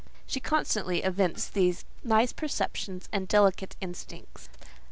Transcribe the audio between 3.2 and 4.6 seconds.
delicate instincts.